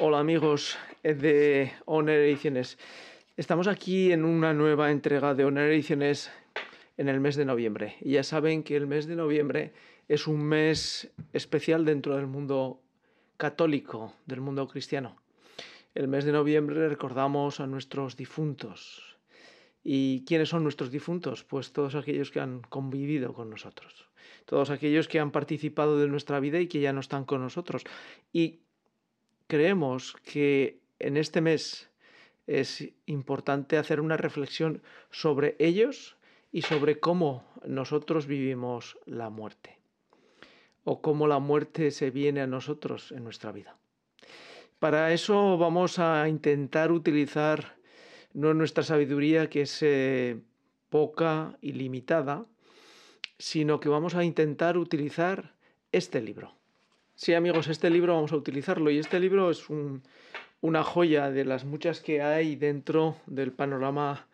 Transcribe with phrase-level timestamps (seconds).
[0.00, 2.78] Hola amigos de Honor Ediciones.
[3.36, 6.30] Estamos aquí en una nueva entrega de Honor Ediciones
[6.96, 7.96] en el mes de noviembre.
[8.00, 9.72] Y ya saben que el mes de noviembre
[10.06, 12.80] es un mes especial dentro del mundo
[13.38, 15.16] católico, del mundo cristiano.
[15.96, 19.18] El mes de noviembre recordamos a nuestros difuntos.
[19.82, 21.42] ¿Y quiénes son nuestros difuntos?
[21.42, 24.06] Pues todos aquellos que han convivido con nosotros,
[24.44, 27.82] todos aquellos que han participado de nuestra vida y que ya no están con nosotros.
[28.32, 28.60] Y
[29.48, 31.90] creemos que en este mes
[32.46, 36.16] es importante hacer una reflexión sobre ellos
[36.52, 39.78] y sobre cómo nosotros vivimos la muerte
[40.84, 43.76] o cómo la muerte se viene a nosotros en nuestra vida.
[44.78, 47.76] Para eso vamos a intentar utilizar
[48.32, 50.40] no nuestra sabiduría que es eh,
[50.88, 52.46] poca y limitada,
[53.38, 55.54] sino que vamos a intentar utilizar
[55.92, 56.57] este libro.
[57.20, 59.66] Sí, amigos, este libro vamos a utilizarlo y este libro es
[60.60, 64.28] una joya de las muchas que hay dentro del panorama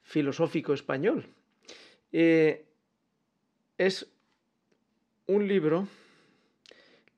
[0.00, 1.26] filosófico español.
[2.10, 2.64] Eh,
[3.76, 4.10] es
[5.26, 5.88] un libro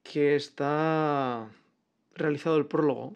[0.02, 1.48] que está
[2.16, 3.14] realizado el prólogo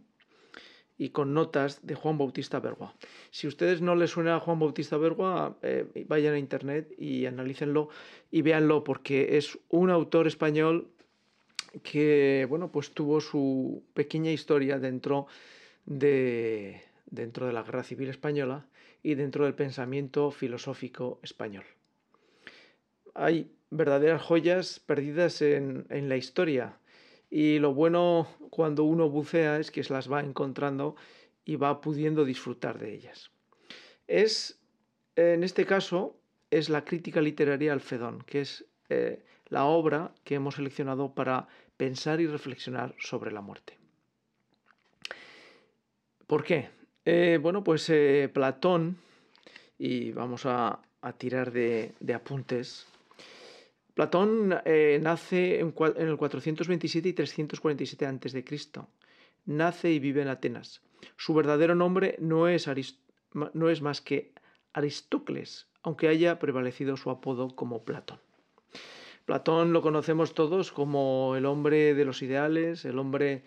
[0.99, 2.95] y con notas de Juan Bautista Bergua.
[3.33, 7.27] Si a ustedes no les suena a Juan Bautista Bergua, eh, vayan a internet y
[7.27, 7.89] analícenlo
[8.31, 10.93] y véanlo porque es un autor español
[11.83, 15.27] que bueno, pues tuvo su pequeña historia dentro
[15.85, 18.67] de, dentro de la Guerra Civil Española
[19.03, 21.65] y dentro del pensamiento filosófico español.
[23.15, 26.79] Hay verdaderas joyas perdidas en, en la historia
[27.31, 30.97] y lo bueno cuando uno bucea es que se las va encontrando
[31.45, 33.31] y va pudiendo disfrutar de ellas.
[34.07, 34.59] Es,
[35.17, 36.19] en este caso,
[36.51, 41.49] es la crítica literaria al Fedón, que es eh, la obra que hemos seleccionado para
[41.77, 43.79] pensar y reflexionar sobre la muerte.
[46.27, 46.69] ¿Por qué?
[47.05, 48.99] Eh, bueno, pues eh, Platón,
[49.79, 50.81] y vamos a,
[51.17, 52.87] tirar de, apuntes,
[53.95, 58.45] Platón nace en, el 427 y 347 a.C.
[59.47, 60.83] Nace y vive en Atenas.
[61.17, 62.69] Su verdadero nombre no es,
[63.33, 64.33] no es más que
[64.73, 68.21] Aristócles, aunque haya prevalecido su apodo como Platón.
[69.29, 73.43] Platón lo conocemos todos como el hombre de los ideales, el hombre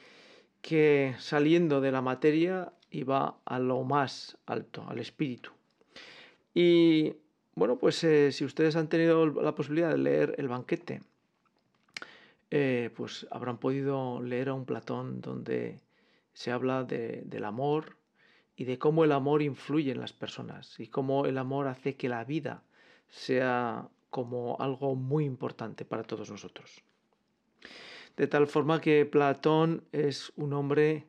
[0.62, 5.50] que saliendo de la materia iba a lo más alto, al espíritu.
[6.54, 7.16] Y
[7.56, 11.02] bueno, pues eh, si ustedes han tenido la posibilidad de leer El banquete,
[12.52, 15.80] eh, pues habrán podido leer a un Platón donde
[16.32, 17.98] se habla del amor
[18.56, 22.08] y de cómo el amor influye en las personas y cómo el amor hace que
[22.08, 22.62] la vida
[23.10, 26.84] sea como algo muy importante para todos nosotros.
[28.16, 31.08] De tal forma que Platón es un hombre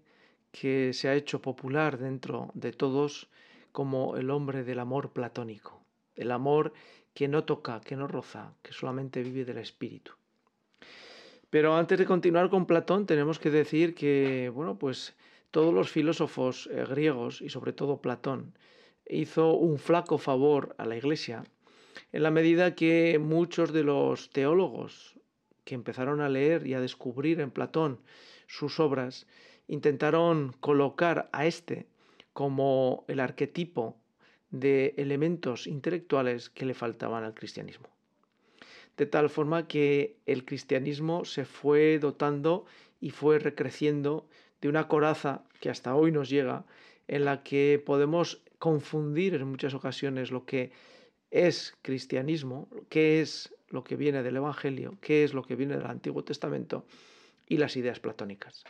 [0.50, 3.28] que se ha hecho popular dentro de todos
[3.72, 5.82] como el hombre del amor platónico
[6.16, 6.72] el amor
[7.14, 10.12] que no toca, que no roza, que solamente vive del espíritu.
[11.50, 15.14] Pero antes de continuar con Platón, tenemos que decir que, bueno, pues
[15.50, 18.54] todos los filósofos eh, griegos y sobre todo Platón
[19.06, 21.44] hizo un flaco favor a la Iglesia
[22.12, 25.18] en la medida que muchos de los teólogos
[25.64, 28.00] que empezaron a leer y a descubrir en Platón
[28.46, 29.26] sus obras
[29.68, 31.86] intentaron colocar a este
[32.32, 33.96] como el arquetipo
[34.50, 37.88] de elementos intelectuales que le faltaban al cristianismo.
[38.96, 42.66] De tal forma que el cristianismo se fue dotando
[43.00, 44.26] y fue recreciendo
[44.60, 46.64] de una coraza que hasta hoy nos llega,
[47.08, 50.70] en la que podemos confundir en muchas ocasiones lo que
[51.32, 55.86] es cristianismo, qué es lo que viene del Evangelio, qué es lo que viene del
[55.86, 56.84] Antiguo Testamento
[57.48, 58.64] y las ideas platónicas.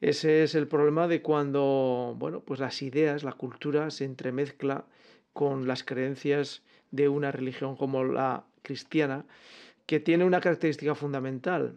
[0.00, 4.84] Ese es el problema de cuando, bueno, pues las ideas, la cultura se entremezcla
[5.32, 9.24] con las creencias de una religión como la cristiana,
[9.86, 11.76] que tiene una característica fundamental,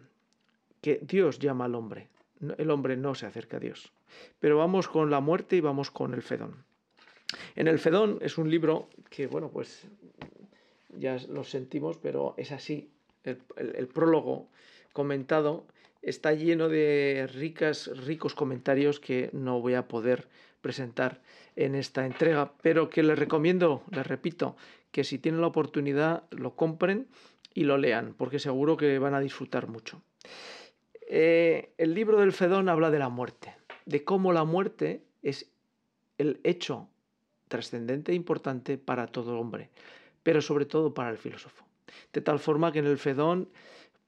[0.80, 2.08] que Dios llama al hombre.
[2.56, 3.92] El hombre no se acerca a Dios.
[4.38, 6.67] Pero vamos con la muerte y vamos con el Fedón.
[7.56, 9.86] En el Fedón es un libro que, bueno, pues
[10.96, 12.90] ya lo sentimos, pero es así.
[13.24, 14.48] el prólogo
[14.92, 15.66] comentado
[16.02, 20.28] está lleno de ricas, ricos comentarios que no voy a poder
[20.60, 21.20] presentar
[21.56, 24.56] en esta entrega, pero que les recomiendo, les repito,
[24.90, 27.08] que si tienen la oportunidad lo compren
[27.54, 30.02] y lo lean, porque seguro que van a disfrutar mucho.
[31.08, 33.54] Eh, el libro del Fedón habla de la muerte,
[33.86, 35.50] de cómo la muerte es
[36.18, 36.88] el hecho
[37.48, 39.70] trascendente e importante para todo hombre,
[40.22, 41.64] pero sobre todo para el filósofo.
[42.12, 43.48] De tal forma que en el Fedón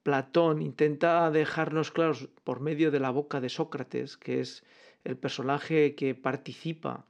[0.02, 4.64] Platón intenta dejarnos claros por medio de la boca de Sócrates, que es
[5.04, 7.04] el personaje que participa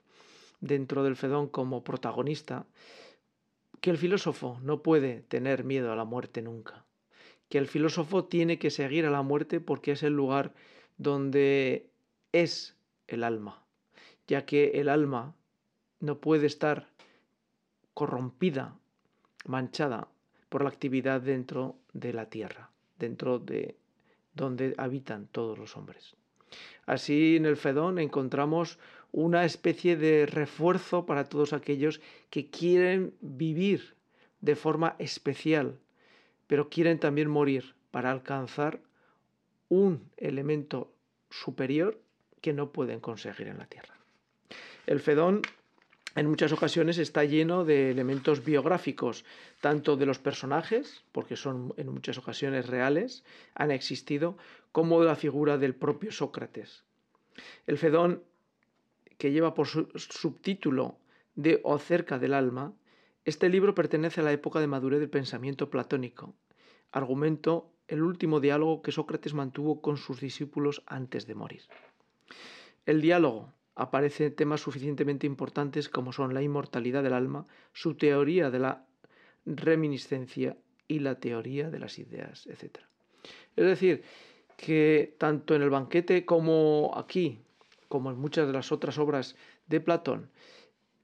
[0.60, 2.66] dentro del Fedón como protagonista,
[3.80, 6.84] que el filósofo no puede tener miedo a la muerte nunca,
[7.48, 10.52] que el filósofo tiene que seguir a la muerte porque es el lugar
[10.98, 11.90] donde
[12.32, 13.62] es el alma,
[14.26, 15.34] ya que el alma
[16.00, 16.88] no puede estar
[17.94, 18.76] corrompida,
[19.46, 20.08] manchada
[20.48, 23.76] por la actividad dentro de la tierra, dentro de
[24.34, 26.16] donde habitan todos los hombres.
[26.86, 28.78] Así en el Fedón encontramos
[29.12, 32.00] una especie de refuerzo para todos aquellos
[32.30, 33.94] que quieren vivir
[34.40, 35.78] de forma especial,
[36.46, 38.80] pero quieren también morir para alcanzar
[39.68, 40.92] un elemento
[41.30, 42.00] superior
[42.40, 43.94] que no pueden conseguir en la Tierra.
[44.86, 45.42] El Fedón
[46.16, 49.24] en muchas ocasiones está lleno de elementos biográficos,
[49.60, 53.24] tanto de los personajes, porque son en muchas ocasiones reales,
[53.54, 54.36] han existido,
[54.72, 56.84] como de la figura del propio Sócrates.
[57.66, 58.22] El Fedón,
[59.18, 60.98] que lleva por subtítulo
[61.34, 62.72] de O cerca del alma,
[63.24, 66.34] este libro pertenece a la época de madurez del pensamiento platónico,
[66.90, 71.62] argumento el último diálogo que Sócrates mantuvo con sus discípulos antes de morir.
[72.86, 78.58] El diálogo aparece temas suficientemente importantes como son la inmortalidad del alma, su teoría de
[78.58, 78.84] la
[79.46, 80.56] reminiscencia
[80.86, 82.78] y la teoría de las ideas, etc.
[83.56, 84.02] Es decir,
[84.56, 87.40] que tanto en el banquete como aquí,
[87.88, 89.36] como en muchas de las otras obras
[89.66, 90.30] de Platón,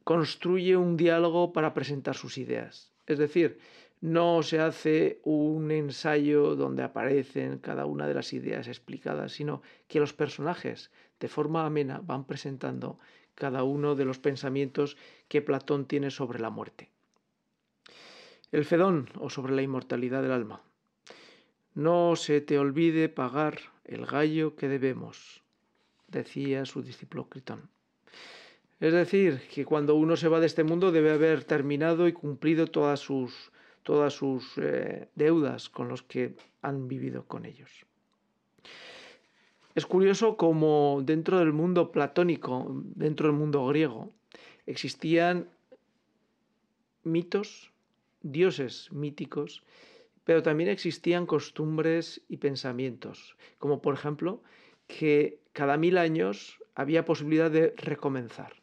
[0.04, 2.92] construye un diálogo para presentar sus ideas.
[3.06, 3.58] Es decir,
[4.00, 10.00] no se hace un ensayo donde aparecen cada una de las ideas explicadas, sino que
[10.00, 12.98] los personajes, de forma amena, van presentando
[13.34, 14.96] cada uno de los pensamientos
[15.28, 16.90] que Platón tiene sobre la muerte.
[18.52, 20.62] El Fedón o sobre la inmortalidad del alma.
[21.74, 25.42] No se te olvide pagar el gallo que debemos,
[26.08, 27.68] decía su discípulo Critón.
[28.78, 32.66] Es decir, que cuando uno se va de este mundo debe haber terminado y cumplido
[32.66, 33.52] todas sus
[33.86, 37.86] todas sus eh, deudas con los que han vivido con ellos.
[39.76, 42.66] Es curioso como dentro del mundo platónico,
[42.96, 44.12] dentro del mundo griego,
[44.66, 45.48] existían
[47.04, 47.70] mitos,
[48.22, 49.62] dioses míticos,
[50.24, 54.42] pero también existían costumbres y pensamientos, como por ejemplo
[54.88, 58.54] que cada mil años había posibilidad de recomenzar,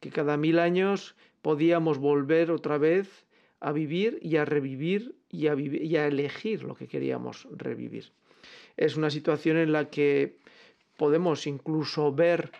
[0.00, 3.26] que cada mil años podíamos volver otra vez
[3.62, 8.10] a vivir y a revivir y a, elegir lo que queríamos revivir.
[8.76, 10.36] Es una situación en la que
[10.96, 12.50] podemos incluso ver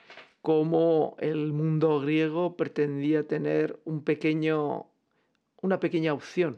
[0.42, 4.86] cómo el mundo griego pretendía tener un pequeño,
[5.60, 6.56] una pequeña opción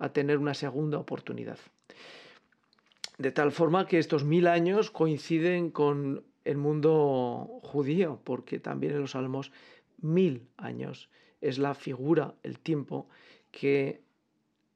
[0.00, 1.58] a tener una segunda oportunidad.
[3.16, 9.02] De tal forma que estos mil años coinciden con el mundo judío, porque también en
[9.02, 9.52] los salmos
[9.98, 11.08] mil años
[11.40, 13.08] es la figura, el tiempo
[13.54, 14.02] que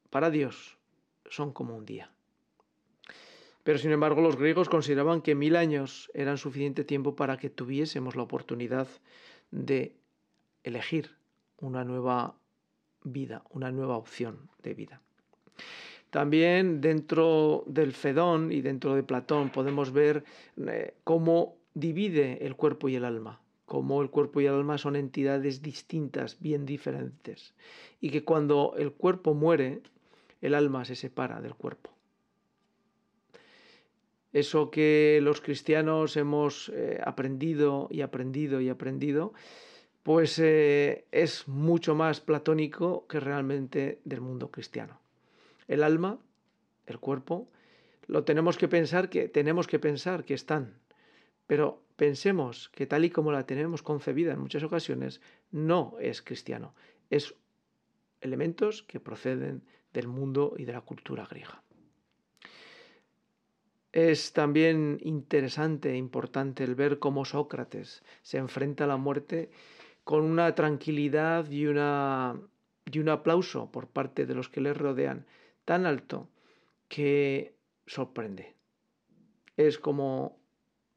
[0.08, 0.78] para Dios
[1.28, 2.12] son como un día.
[3.64, 8.14] Pero sin embargo los griegos consideraban que mil años eran suficiente tiempo para que tuviésemos
[8.14, 8.86] la oportunidad
[9.50, 9.96] de
[10.62, 11.16] elegir
[11.60, 12.36] una nueva
[13.02, 15.02] vida, una nueva opción de vida.
[16.10, 20.25] También dentro del Fedón y dentro de Platón podemos ver
[20.56, 24.96] eh, cómo divide el cuerpo y el alma como el cuerpo y el alma son
[24.96, 27.52] entidades distintas, bien diferentes,
[28.00, 29.82] y que cuando el cuerpo muere,
[30.40, 31.90] el alma se separa del cuerpo.
[34.32, 39.34] Eso que los cristianos hemos eh, aprendido y aprendido y aprendido,
[40.02, 44.98] pues eh, es mucho más platónico que realmente del mundo cristiano.
[45.66, 46.18] El alma,
[46.87, 47.48] el cuerpo,
[48.06, 50.72] lo tenemos que pensar que tenemos que pensar que están,
[51.49, 56.75] pero pensemos que tal y como la tenemos concebida en muchas ocasiones, no es cristiano,
[57.11, 57.35] es
[58.21, 61.62] elementos que proceden del mundo y de la cultura griega.
[63.90, 69.50] Es también interesante e importante el ver cómo Sócrates se enfrenta a la muerte
[70.05, 72.38] con una tranquilidad y, una,
[72.85, 75.26] y un aplauso por parte de los que le rodean
[75.64, 76.28] tan alto
[76.88, 77.55] que
[77.87, 78.55] sorprende.
[79.57, 80.38] Es como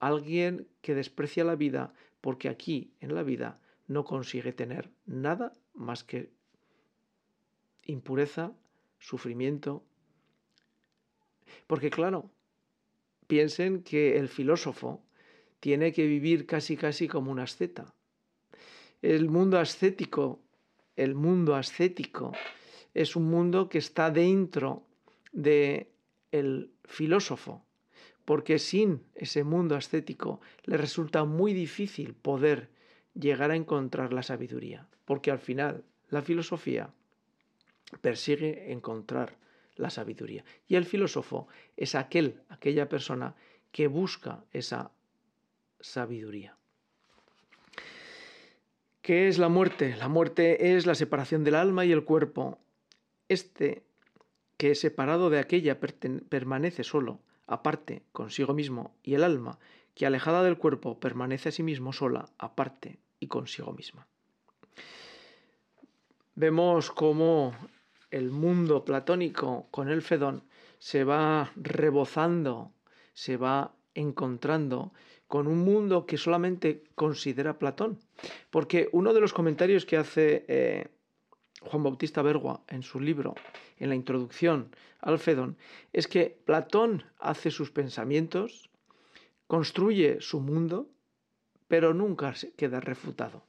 [0.02, 6.04] alguien que desprecia la vida porque aquí en la vida no consigue tener nada más
[6.04, 6.32] que
[7.86, 8.52] impureza,
[9.00, 9.84] sufrimiento.
[11.68, 12.30] Porque claro,
[13.28, 15.04] piensen que el filósofo
[15.60, 17.94] tiene que vivir casi casi como un asceta.
[19.02, 20.42] El mundo ascético,
[20.96, 22.34] el mundo ascético
[22.94, 24.86] es un mundo que está dentro
[25.32, 25.92] de
[26.32, 27.66] el filósofo,
[28.32, 32.70] porque sin ese mundo ascético le resulta muy difícil poder
[33.14, 36.94] llegar a encontrar la sabiduría, porque al final la filosofía
[38.00, 39.36] persigue encontrar
[39.76, 40.46] la sabiduría.
[40.66, 43.36] Y el filósofo es aquel, aquella persona
[43.74, 44.92] que busca esa
[45.82, 46.56] sabiduría.
[49.02, 49.98] ¿Qué es la muerte?
[49.98, 52.60] La muerte es la separación del alma y el cuerpo.
[53.28, 53.84] Este,
[54.56, 57.20] que separado de aquella permanece solo,
[57.52, 59.60] aparte, consigo mismo, y el alma,
[59.94, 64.08] que alejada del cuerpo permanece a sí mismo sola, aparte y consigo misma.
[66.36, 67.54] Vemos cómo
[68.10, 70.44] el mundo platónico con el Fedón
[70.80, 72.72] se va rebozando,
[73.14, 74.94] se va encontrando
[75.28, 78.00] con un mundo que solamente considera Platón.
[78.50, 80.88] Porque uno de los comentarios que hace eh,
[81.62, 83.36] Juan Bautista Bergua en su libro,
[83.78, 85.58] en la introducción al Fedón,
[85.94, 88.70] es que Platón hace sus pensamientos,
[89.48, 90.90] construye su mundo,
[91.68, 93.44] pero nunca queda refutado.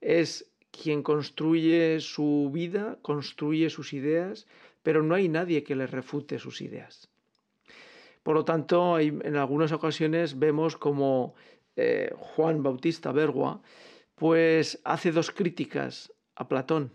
[0.00, 4.46] Es quien construye su vida, construye sus ideas,
[4.82, 7.08] pero no hay nadie que le refute sus ideas.
[8.22, 11.34] Por lo tanto, en algunas ocasiones vemos como
[11.76, 13.62] eh, Juan Bautista Bergua
[14.14, 16.92] pues hace dos críticas a Platón.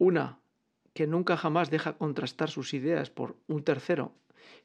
[0.00, 0.40] Una,
[0.94, 4.14] que nunca jamás deja contrastar sus ideas por un tercero.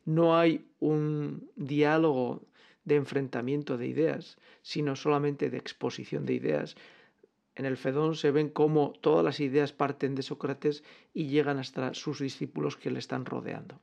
[0.06, 2.48] No hay un diálogo
[2.86, 6.78] de enfrentamiento de ideas, sino solamente de exposición de ideas,
[7.56, 11.94] en el Fedón se ven cómo todas las ideas parten de Sócrates y llegan hasta
[11.94, 13.80] sus discípulos que le están rodeando.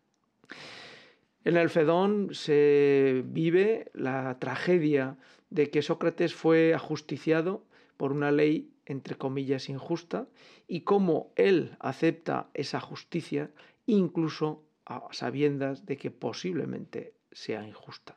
[1.44, 5.18] En el Fedón se vive la tragedia
[5.50, 7.64] de que Sócrates fue ajusticiado
[7.96, 10.26] por una ley entre comillas injusta
[10.66, 13.50] y cómo él acepta esa justicia
[13.86, 18.16] incluso a sabiendas de que posiblemente sea injusta.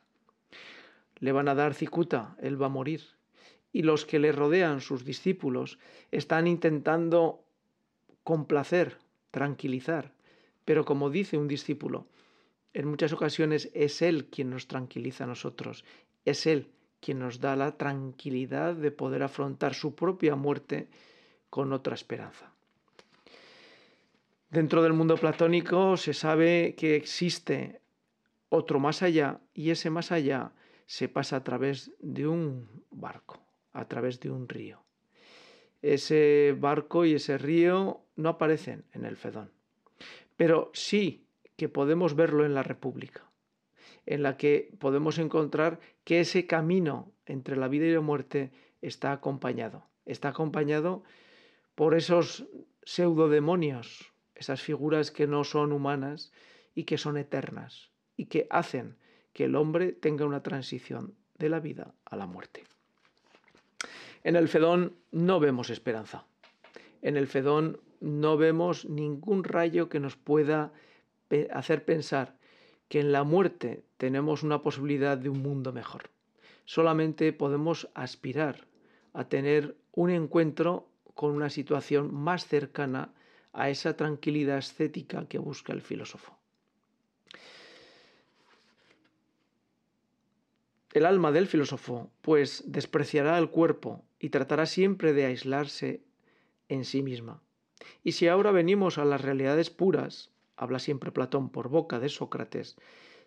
[1.18, 3.02] Le van a dar cicuta, él va a morir
[3.76, 5.78] y los que le rodean, sus discípulos,
[6.10, 7.44] están intentando
[8.24, 8.96] complacer,
[9.30, 10.14] tranquilizar.
[10.64, 12.06] Pero como dice un discípulo,
[12.72, 15.84] en muchas ocasiones es Él quien nos tranquiliza a nosotros,
[16.24, 16.70] es Él
[17.00, 20.88] quien nos da la tranquilidad de poder afrontar su propia muerte
[21.50, 22.52] con otra esperanza.
[24.50, 27.80] Dentro del mundo platónico se sabe que existe
[28.48, 30.52] otro más allá y ese más allá
[30.86, 34.82] se pasa a través de un barco a través de un río.
[35.82, 39.52] Ese barco y ese río no aparecen en el Fedón,
[40.36, 41.26] pero sí
[41.56, 43.30] que podemos verlo en la República,
[44.06, 49.10] en la que podemos encontrar que ese camino entre la vida y la muerte está
[49.10, 49.82] acompañado.
[50.04, 51.02] Está acompañado
[51.74, 52.46] por esos
[52.84, 56.30] pseudodemonios, esas figuras que no son humanas
[56.76, 58.96] y que son eternas y que hacen
[59.32, 62.62] que el hombre tenga una transición de la vida a la muerte.
[64.22, 66.24] En el Fedón no vemos esperanza.
[67.02, 70.72] En el Fedón no vemos ningún rayo que nos pueda
[71.52, 72.36] hacer pensar
[72.88, 76.10] que en la muerte tenemos una posibilidad de un mundo mejor.
[76.64, 78.66] Solamente podemos aspirar
[79.12, 83.14] a tener un encuentro con una situación más cercana
[83.52, 86.36] a esa tranquilidad estética que busca el filósofo.
[90.92, 96.02] El alma del filósofo, pues, despreciará el cuerpo y tratará siempre de aislarse
[96.68, 97.42] en sí misma.
[98.02, 102.76] Y si ahora venimos a las realidades puras, habla siempre Platón por boca de Sócrates,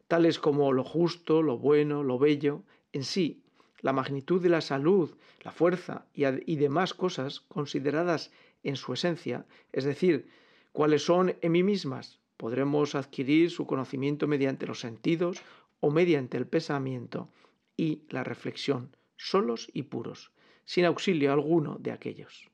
[0.10, 2.64] tales como lo justo, lo bueno, lo bello,
[2.94, 3.44] en sí,
[3.82, 8.32] la magnitud de la salud, la fuerza y, demás cosas consideradas
[8.64, 10.28] en su esencia, es decir,
[10.72, 15.44] cuáles son en mí mismas, podremos adquirir su conocimiento mediante los sentidos
[15.80, 17.30] o mediante el pensamiento
[17.78, 20.32] y la reflexión, solos y puros,
[20.66, 22.50] sin auxilio alguno de aquellos.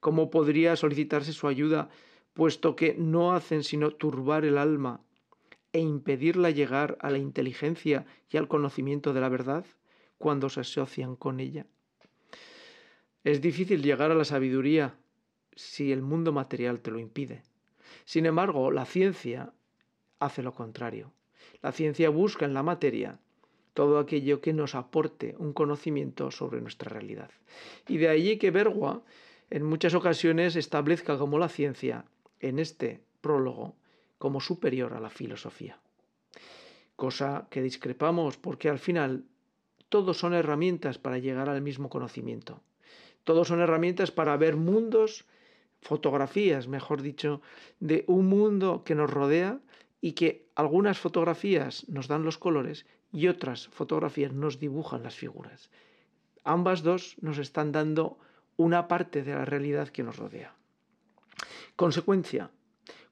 [0.00, 1.90] ¿Cómo podría solicitarse su ayuda,
[2.32, 5.02] puesto que no hacen sino turbar el alma
[5.72, 9.64] e impedirla llegar a la inteligencia y al conocimiento de la verdad
[10.18, 11.66] cuando se asocian con ella?
[13.24, 14.94] Es difícil llegar a la sabiduría
[15.54, 17.42] si el mundo material te lo impide.
[18.04, 19.52] Sin embargo, la ciencia
[20.18, 21.12] hace lo contrario.
[21.62, 23.18] La ciencia busca en la materia
[23.74, 27.30] todo aquello que nos aporte un conocimiento sobre nuestra realidad.
[27.86, 29.02] Y de allí que Bergua
[29.50, 32.04] en muchas ocasiones establezca como la ciencia,
[32.40, 33.76] en este prólogo,
[34.18, 35.78] como superior a la filosofía.
[36.96, 39.24] Cosa que discrepamos porque al final
[39.88, 42.60] todos son herramientas para llegar al mismo conocimiento.
[43.24, 45.24] Todos son herramientas para ver mundos,
[45.80, 47.40] fotografías, mejor dicho,
[47.80, 49.60] de un mundo que nos rodea
[50.00, 55.70] y que algunas fotografías nos dan los colores y otras fotografías nos dibujan las figuras.
[56.44, 58.18] Ambas dos nos están dando
[58.56, 60.54] una parte de la realidad que nos rodea.
[61.76, 62.50] Consecuencia,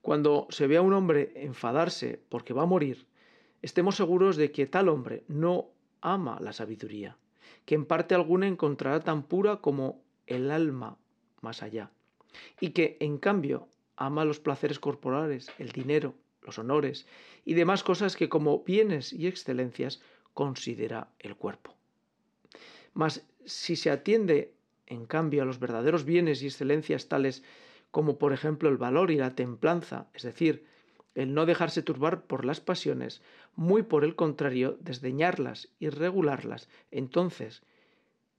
[0.01, 3.07] cuando se ve a un hombre enfadarse porque va a morir,
[3.63, 7.17] estemos seguros de que tal hombre no ama la sabiduría,
[7.65, 10.99] que en parte alguna encontrará tan pura como el alma
[11.41, 11.91] más allá,
[12.61, 17.07] y que en cambio ama los placeres corporales, el dinero, los honores
[17.45, 20.01] y demás cosas que como bienes y excelencias
[20.33, 21.75] considera el cuerpo.
[22.95, 24.55] Mas si se atiende,
[24.87, 27.43] en cambio, a los verdaderos bienes y excelencias tales
[27.97, 30.67] como por ejemplo el valor y la templanza, es decir,
[31.15, 33.23] el no dejarse turbar por las pasiones,
[33.55, 37.63] muy por el contrario, desdeñarlas y regularlas, entonces,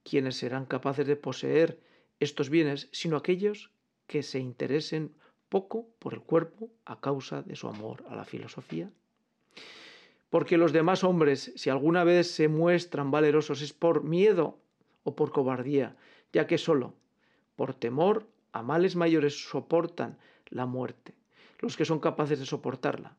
[0.04, 1.80] ¿quiénes serán capaces de poseer
[2.20, 3.72] estos bienes sino aquellos
[4.06, 5.10] que se interesen
[5.48, 8.92] poco por el cuerpo a causa de su amor a la filosofía?
[10.30, 14.60] Porque los demás hombres, si alguna vez se muestran valerosos, es por miedo
[15.02, 15.96] o por cobardía,
[16.32, 16.94] ya que solo
[17.56, 21.14] por temor a males mayores soportan la muerte,
[21.60, 23.16] los que son capaces de soportarla.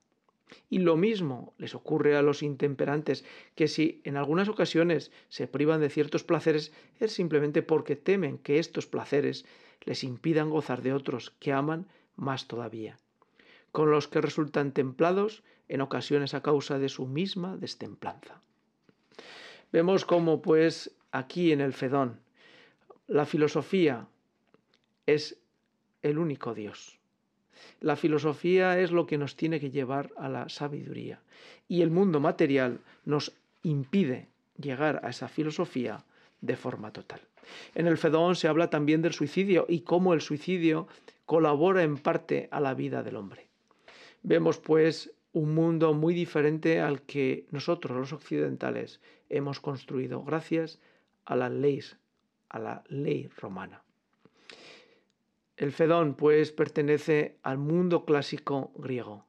[0.69, 3.23] Y lo mismo les ocurre a los intemperantes,
[3.55, 8.59] que si en algunas ocasiones se privan de ciertos placeres es simplemente porque temen que
[8.59, 9.45] estos placeres
[9.81, 12.97] les impidan gozar de otros que aman más todavía,
[13.71, 18.41] con los que resultan templados en ocasiones a causa de su misma destemplanza.
[19.71, 22.19] Vemos cómo, pues, aquí en el Fedón,
[23.07, 24.07] la filosofía
[25.13, 25.39] es
[26.01, 26.99] el único Dios.
[27.81, 31.21] La filosofía es lo que nos tiene que llevar a la sabiduría
[31.67, 36.05] y el mundo material nos impide llegar a esa filosofía
[36.41, 37.21] de forma total.
[37.75, 40.87] En el Fedón se habla también del suicidio y cómo el suicidio
[41.25, 43.47] colabora en parte a la vida del hombre.
[44.23, 48.99] Vemos pues un mundo muy diferente al que nosotros los occidentales
[49.29, 50.79] hemos construido gracias
[51.25, 51.97] a las leyes,
[52.49, 53.83] a la ley romana.
[55.59, 59.25] El Fedón pues pertenece al mundo clásico griego.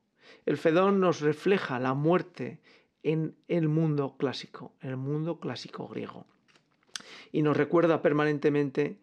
[0.47, 2.61] El Fedón nos refleja la muerte
[3.03, 6.27] en el mundo clásico, en el mundo clásico griego.
[7.33, 8.97] Y nos recuerda permanentemente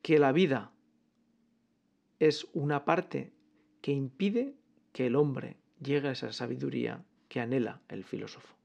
[0.00, 0.72] que la vida
[2.20, 3.34] es una parte
[3.82, 4.54] que impide
[4.94, 8.56] que el hombre llegue a esa sabiduría que anhela el filósofo.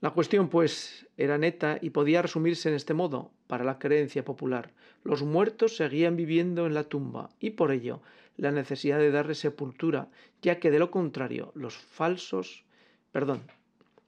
[0.00, 4.72] La cuestión, pues, era neta y podía resumirse en este modo para la creencia popular.
[5.04, 8.02] Los muertos seguían viviendo en la tumba y por ello
[8.36, 10.08] la necesidad de darle sepultura,
[10.40, 12.64] ya que de lo contrario los falsos,
[13.10, 13.42] perdón,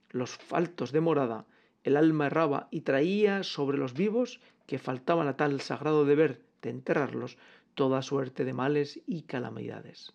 [0.09, 1.45] los faltos de morada,
[1.83, 6.69] el alma erraba y traía sobre los vivos que faltaban a tal sagrado deber de
[6.69, 7.37] enterrarlos
[7.75, 10.13] toda suerte de males y calamidades.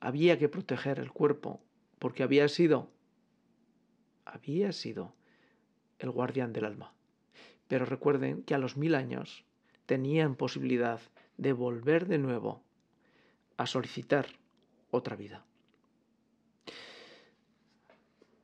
[0.00, 1.62] Había que proteger el cuerpo,
[2.00, 2.90] porque había sido,
[4.24, 5.14] había sido
[5.98, 6.92] el guardián del alma.
[7.72, 9.46] Pero recuerden que a los mil años
[9.86, 11.00] tenían posibilidad
[11.38, 12.62] de volver de nuevo
[13.56, 14.26] a solicitar
[14.90, 15.42] otra vida.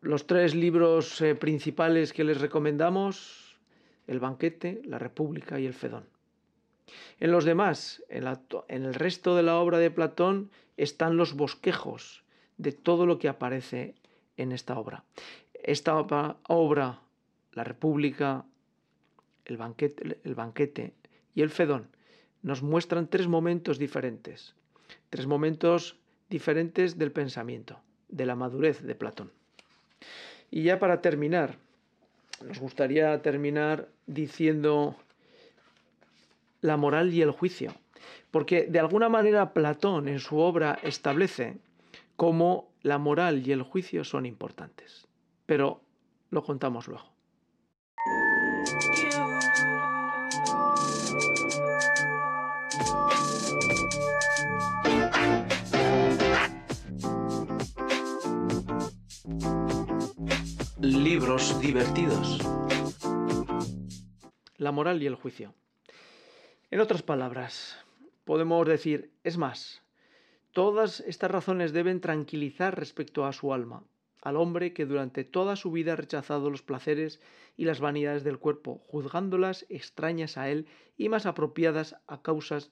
[0.01, 3.59] Los tres libros eh, principales que les recomendamos,
[4.07, 6.07] El banquete, La República y El Fedón.
[7.21, 8.25] En los demás, en,
[8.87, 12.25] el resto de la obra de Platón, están los bosquejos
[12.57, 13.95] de todo lo que aparece
[14.39, 15.05] en esta obra.
[15.53, 17.03] Esta obra,
[17.53, 18.47] la República,
[19.49, 20.93] el banquete,
[21.35, 21.89] y el Fedón,
[22.43, 24.55] nos muestran tres momentos diferentes,
[25.11, 25.97] tres momentos
[26.29, 29.33] diferentes del pensamiento, de la madurez de Platón.
[30.51, 31.57] Y ya para terminar,
[32.47, 34.97] nos gustaría terminar diciendo
[36.61, 37.75] la moral y el juicio,
[38.31, 41.57] porque de alguna manera Platón en su obra establece
[42.17, 45.07] cómo la moral y el juicio son importantes,
[45.47, 45.81] pero
[46.31, 47.18] lo contamos luego.
[60.81, 62.39] Libros divertidos.
[64.59, 65.53] La moral y el juicio.
[66.71, 67.85] En otras palabras,
[68.25, 69.83] podemos decir, es más,
[70.53, 73.83] todas estas razones deben tranquilizar respecto a su alma,
[74.23, 77.21] al hombre que durante toda su vida ha rechazado los placeres
[77.57, 82.71] y las vanidades del cuerpo, juzgándolas extrañas a él y más apropiadas a causas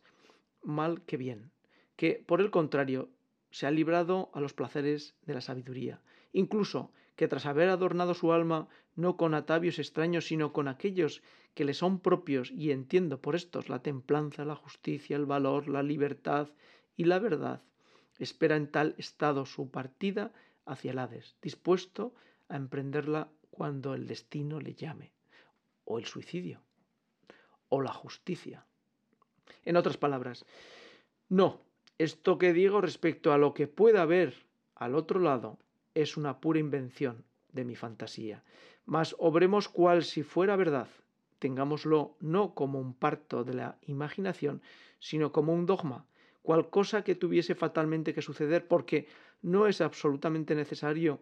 [0.63, 1.51] mal que bien,
[1.97, 3.11] que, por el contrario,
[3.51, 6.01] se ha librado a los placeres de la sabiduría,
[6.33, 11.23] incluso que tras haber adornado su alma no con atavios extraños, sino con aquellos
[11.55, 15.83] que le son propios, y entiendo por estos la templanza, la justicia, el valor, la
[15.83, 16.51] libertad
[16.97, 17.63] y la verdad,
[18.19, 20.33] espera en tal estado su partida
[20.67, 22.15] hacia el Hades, dispuesto
[22.49, 25.13] a emprenderla cuando el destino le llame,
[25.85, 26.63] o el suicidio,
[27.69, 28.67] o la justicia.
[29.65, 30.45] En otras palabras,
[31.29, 31.61] no,
[31.99, 35.59] esto que digo respecto a lo que pueda haber al otro lado
[35.97, 38.45] es una pura invención de mi fantasía,
[38.85, 40.89] mas obremos cual si fuera verdad,
[41.39, 44.61] tengámoslo no como un parto de la imaginación,
[44.99, 46.07] sino como un dogma,
[46.43, 49.09] cual cosa que tuviese fatalmente que suceder, porque
[49.41, 51.21] no es absolutamente necesario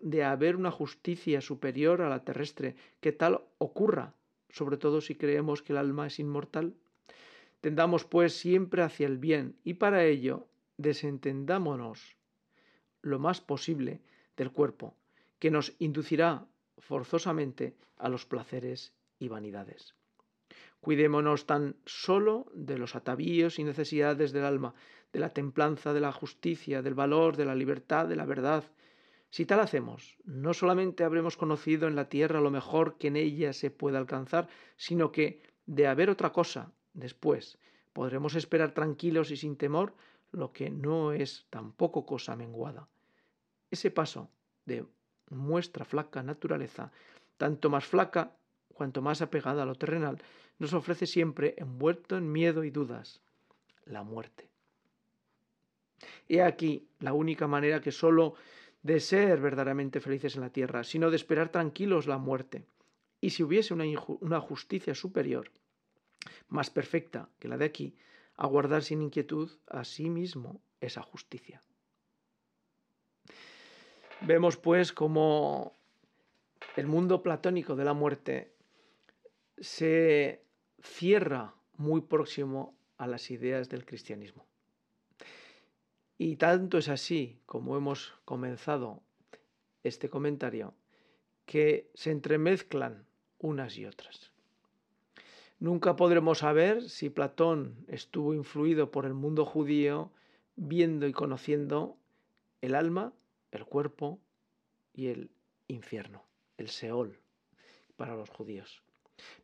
[0.00, 4.14] de haber una justicia superior a la terrestre, que tal ocurra,
[4.50, 6.74] sobre todo si creemos que el alma es inmortal.
[7.60, 12.16] Tendamos pues siempre hacia el bien y para ello desentendámonos
[13.02, 14.00] lo más posible
[14.42, 14.96] del cuerpo,
[15.38, 16.46] que nos inducirá
[16.78, 19.94] forzosamente a los placeres y vanidades.
[20.80, 24.74] Cuidémonos tan solo de los atavíos y necesidades del alma,
[25.12, 28.64] de la templanza, de la justicia, del valor, de la libertad, de la verdad.
[29.30, 33.52] Si tal hacemos, no solamente habremos conocido en la tierra lo mejor que en ella
[33.52, 37.58] se puede alcanzar, sino que, de haber otra cosa después,
[37.92, 39.94] podremos esperar tranquilos y sin temor
[40.32, 42.88] lo que no es tampoco cosa menguada.
[43.72, 44.28] Ese paso
[44.66, 44.84] de
[45.30, 46.92] nuestra flaca naturaleza,
[47.38, 48.36] tanto más flaca
[48.68, 50.20] cuanto más apegada a lo terrenal,
[50.58, 53.22] nos ofrece siempre, envuelto en miedo y dudas,
[53.86, 54.50] la muerte.
[56.28, 58.34] He aquí la única manera que sólo
[58.82, 62.66] de ser verdaderamente felices en la tierra, sino de esperar tranquilos la muerte.
[63.22, 63.84] Y si hubiese una,
[64.20, 65.50] una justicia superior,
[66.48, 67.96] más perfecta que la de aquí,
[68.36, 71.62] aguardar sin inquietud a sí mismo esa justicia.
[74.24, 75.76] Vemos pues cómo
[76.76, 78.52] el mundo platónico de la muerte
[79.58, 80.44] se
[80.80, 84.46] cierra muy próximo a las ideas del cristianismo.
[86.18, 89.02] Y tanto es así, como hemos comenzado
[89.82, 90.72] este comentario,
[91.44, 93.04] que se entremezclan
[93.40, 94.30] unas y otras.
[95.58, 100.12] Nunca podremos saber si Platón estuvo influido por el mundo judío,
[100.54, 101.96] viendo y conociendo
[102.60, 103.12] el alma,
[103.52, 104.20] el cuerpo
[104.92, 105.30] y el
[105.68, 106.24] infierno,
[106.56, 107.20] el Seol,
[107.96, 108.82] para los judíos.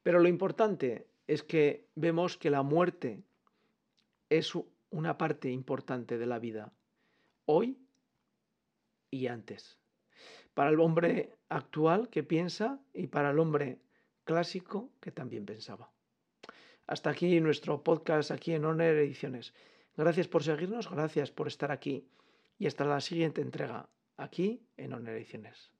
[0.03, 3.23] Pero lo importante es que vemos que la muerte
[4.31, 4.53] es
[4.91, 6.73] una parte importante de la vida,
[7.45, 7.79] hoy
[9.11, 9.79] y antes.
[10.55, 13.79] Para el hombre actual que piensa y para el hombre
[14.25, 15.91] clásico que también pensaba.
[16.87, 19.55] Hasta aquí nuestro podcast aquí en Honor Ediciones.
[19.97, 22.09] Gracias por seguirnos, gracias por estar aquí
[22.59, 23.89] y hasta la siguiente entrega
[24.19, 25.73] aquí en Honor Ediciones.